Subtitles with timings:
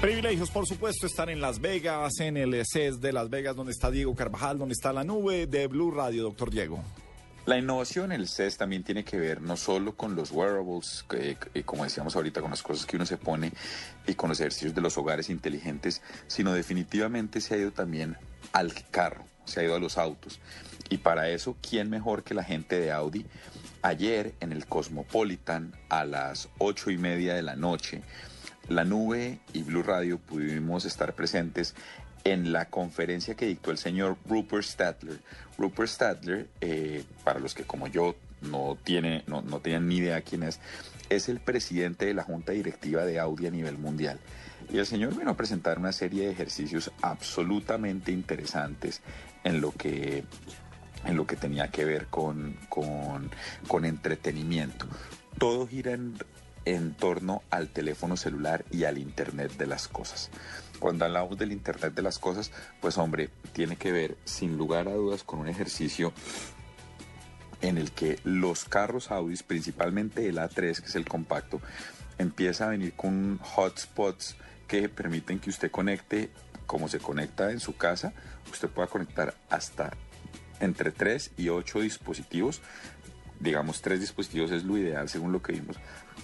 [0.00, 3.90] Privilegios, por supuesto, estar en Las Vegas, en el CES de Las Vegas, donde está
[3.90, 6.82] Diego Carvajal, donde está la nube de Blue Radio, doctor Diego.
[7.44, 11.04] La innovación en el CES también tiene que ver no solo con los wearables,
[11.66, 13.52] como decíamos ahorita, con las cosas que uno se pone
[14.06, 18.16] y con los ejercicios de los hogares inteligentes, sino definitivamente se ha ido también
[18.52, 20.40] al carro, se ha ido a los autos.
[20.88, 23.26] Y para eso, ¿quién mejor que la gente de Audi?
[23.82, 28.02] Ayer en el Cosmopolitan a las ocho y media de la noche
[28.68, 31.74] la Nube y Blue Radio pudimos estar presentes
[32.24, 35.20] en la conferencia que dictó el señor Rupert Stadler.
[35.58, 40.20] Rupert Stadler, eh, para los que como yo no, tiene, no, no tienen ni idea
[40.20, 40.60] quién es,
[41.08, 44.18] es el presidente de la junta directiva de Audi a nivel mundial.
[44.70, 49.00] Y el señor vino a presentar una serie de ejercicios absolutamente interesantes
[49.42, 50.24] en lo que
[51.06, 53.30] en lo que tenía que ver con, con,
[53.66, 54.86] con entretenimiento.
[55.38, 56.14] Todo gira en,
[56.64, 60.30] en torno al teléfono celular y al Internet de las cosas.
[60.78, 64.94] Cuando hablamos del Internet de las cosas, pues hombre, tiene que ver sin lugar a
[64.94, 66.12] dudas con un ejercicio
[67.60, 71.60] en el que los carros Audi, principalmente el A3, que es el compacto,
[72.18, 76.30] empieza a venir con hotspots que permiten que usted conecte,
[76.66, 78.12] como se conecta en su casa,
[78.50, 79.92] usted pueda conectar hasta
[80.60, 82.60] entre 3 y 8 dispositivos.
[83.40, 85.78] Digamos, tres dispositivos es lo ideal según lo que vimos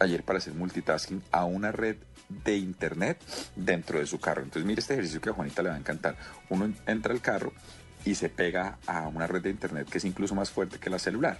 [0.00, 1.96] ayer para hacer multitasking a una red
[2.44, 3.18] de internet
[3.56, 4.42] dentro de su carro.
[4.42, 6.16] Entonces mire este ejercicio que a Juanita le va a encantar.
[6.48, 7.52] Uno entra al carro
[8.04, 10.98] y se pega a una red de internet que es incluso más fuerte que la
[10.98, 11.38] celular.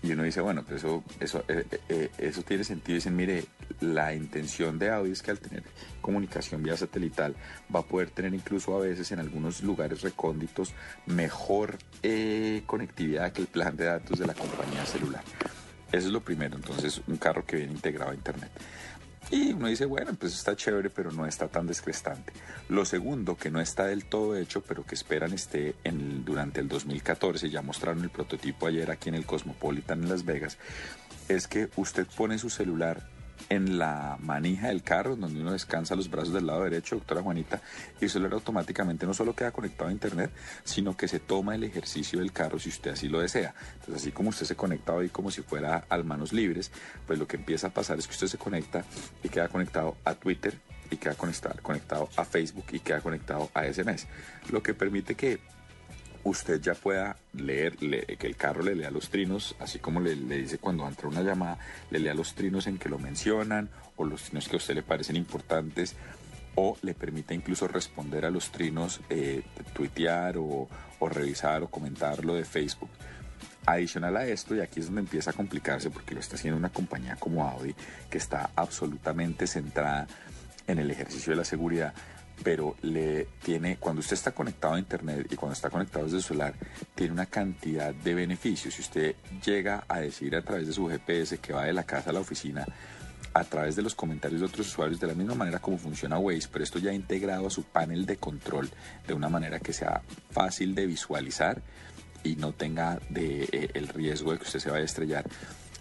[0.00, 2.94] Y uno dice, bueno, pues eso, eso, eh, eh, eh, eso tiene sentido.
[2.94, 3.44] Dicen, mire,
[3.80, 5.64] la intención de Audi es que al tener
[6.00, 7.34] comunicación vía satelital
[7.74, 10.72] va a poder tener incluso a veces en algunos lugares recónditos
[11.06, 11.78] mejor
[12.66, 15.24] conectividad que el plan de datos de la compañía celular.
[15.90, 18.50] Eso es lo primero, entonces un carro que viene integrado a Internet.
[19.30, 22.32] Y uno dice, bueno, pues está chévere, pero no está tan descrestante.
[22.68, 26.68] Lo segundo, que no está del todo hecho, pero que esperan esté en durante el
[26.68, 30.56] 2014, ya mostraron el prototipo ayer aquí en el Cosmopolitan en Las Vegas,
[31.28, 33.06] es que usted pone su celular
[33.48, 37.60] en la manija del carro, donde uno descansa los brazos del lado derecho, doctora Juanita,
[38.00, 40.30] y el celular automáticamente no solo queda conectado a internet,
[40.64, 43.54] sino que se toma el ejercicio del carro si usted así lo desea.
[43.74, 46.70] Entonces, así como usted se conecta hoy como si fuera al manos libres,
[47.06, 48.84] pues lo que empieza a pasar es que usted se conecta
[49.22, 50.58] y queda conectado a Twitter
[50.90, 54.06] y queda conectado, conectado a Facebook y queda conectado a SMS,
[54.50, 55.40] lo que permite que
[56.24, 60.58] usted ya pueda leer, que el carro le lea los trinos, así como le, dice
[60.58, 61.58] cuando entra una llamada,
[61.90, 64.82] le lea los trinos en que lo mencionan o los trinos que a usted le
[64.82, 65.96] parecen importantes
[66.54, 69.42] o le permite incluso responder a los trinos, eh,
[69.72, 70.68] tuitear o,
[70.98, 72.90] o revisar o comentar lo de Facebook.
[73.66, 76.70] Adicional a esto, y aquí es donde empieza a complicarse porque lo está haciendo una
[76.70, 77.74] compañía como Audi
[78.10, 80.06] que está absolutamente centrada
[80.66, 81.94] en el ejercicio de la seguridad,
[82.42, 86.22] pero le tiene, cuando usted está conectado a internet y cuando está conectado desde el
[86.22, 86.54] celular,
[86.94, 88.74] tiene una cantidad de beneficios.
[88.74, 92.10] Si usted llega a decir a través de su GPS que va de la casa
[92.10, 92.66] a la oficina,
[93.34, 96.48] a través de los comentarios de otros usuarios, de la misma manera como funciona Waze,
[96.50, 98.68] pero esto ya integrado a su panel de control
[99.06, 101.62] de una manera que sea fácil de visualizar
[102.24, 105.24] y no tenga de, eh, el riesgo de que usted se vaya a estrellar,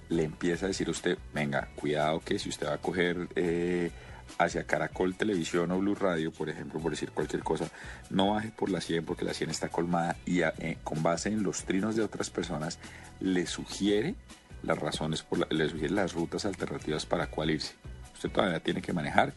[0.10, 3.28] le empieza a decir a usted, venga, cuidado que si usted va a coger...
[3.36, 3.92] Eh,
[4.38, 7.70] hacia Caracol Televisión o Blue Radio, por ejemplo, por decir cualquier cosa,
[8.10, 11.44] no baje por la 100 porque la 100 está colmada y eh, con base en
[11.44, 12.80] los trinos de otras personas
[13.20, 14.16] le sugiere
[14.64, 17.74] las razones, por le sugiere las rutas alternativas para cuál irse.
[18.18, 19.34] Usted todavía tiene que manejar,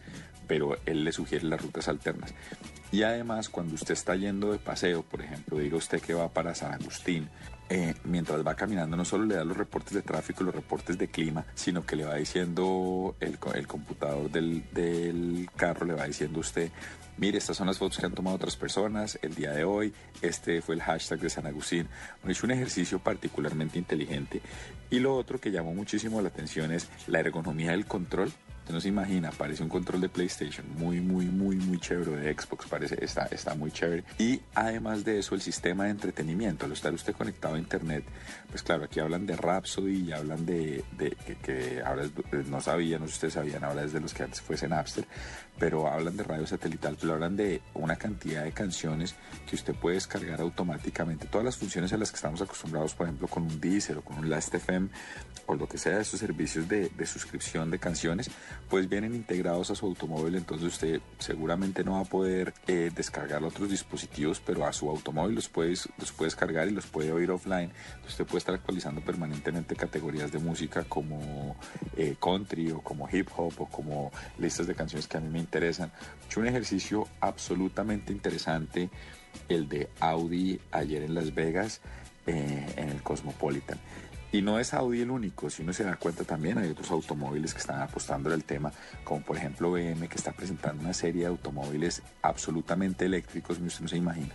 [0.48, 2.34] pero él le sugiere las rutas alternas.
[2.91, 6.54] Y además, cuando usted está yendo de paseo, por ejemplo, diga usted que va para
[6.54, 7.28] San Agustín,
[7.68, 11.06] eh, mientras va caminando no solo le da los reportes de tráfico, los reportes de
[11.08, 16.41] clima, sino que le va diciendo el, el computador del, del carro, le va diciendo
[16.41, 16.70] usted,
[17.16, 20.62] mire, estas son las fotos que han tomado otras personas el día de hoy, este
[20.62, 21.86] fue el hashtag de San Agustín.
[22.26, 24.41] es un ejercicio particularmente inteligente.
[24.91, 28.32] Y lo otro que llamó muchísimo la atención es la ergonomía del control
[28.72, 32.66] no se imagina, parece un control de PlayStation, muy, muy, muy, muy chévere, de Xbox,
[32.66, 34.04] parece, está, está muy chévere.
[34.18, 38.04] Y además de eso, el sistema de entretenimiento, al estar usted conectado a Internet,
[38.50, 40.84] pues claro, aquí hablan de Rhapsody y hablan de,
[41.42, 42.04] que, ahora
[42.48, 45.04] no sabían, no si ustedes sabían, ahora es de los que antes fuesen Napster,
[45.59, 49.15] pero hablan de radio satelital, pero hablan de una cantidad de canciones
[49.48, 53.28] que usted puede descargar automáticamente, todas las funciones a las que estamos acostumbrados, por ejemplo,
[53.28, 54.89] con un Deezer o con un Last.fm
[55.47, 58.30] o lo que sea de esos servicios de suscripción de canciones,
[58.68, 63.42] pues vienen integrados a su automóvil, entonces usted seguramente no va a poder eh, descargar
[63.42, 67.72] otros dispositivos, pero a su automóvil los puede, los descargar y los puede oír offline.
[68.07, 71.57] usted puede estar actualizando permanentemente categorías de música como
[71.97, 75.39] eh, country o como hip hop o como listas de canciones que a mí me
[75.39, 75.91] interesan.
[76.28, 78.91] Es un ejercicio absolutamente interesante
[79.48, 81.80] el de Audi ayer en Las Vegas
[82.27, 83.78] eh, en el Cosmopolitan.
[84.32, 87.53] Y no es Audi el único, si uno se da cuenta también hay otros automóviles
[87.53, 88.72] que están apostando al tema,
[89.03, 93.88] como por ejemplo BM que está presentando una serie de automóviles absolutamente eléctricos, usted no
[93.88, 94.32] se imagina.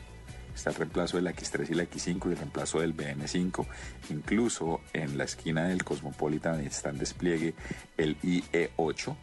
[0.53, 3.65] Está el reemplazo del X3 y el X5 y el reemplazo del BM5.
[4.09, 7.53] Incluso en la esquina del Cosmopolitan está en despliegue
[7.97, 9.15] el IE8,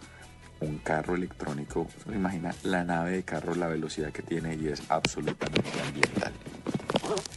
[0.61, 1.89] un carro electrónico.
[2.05, 6.33] se imagina la nave de carro, la velocidad que tiene y es absolutamente ambiental.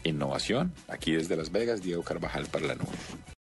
[0.03, 2.87] Innovación, aquí desde Las Vegas, Diego Carvajal para la nube.